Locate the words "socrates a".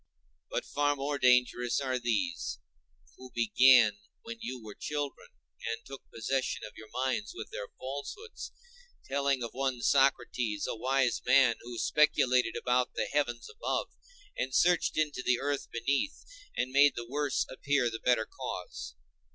9.83-10.75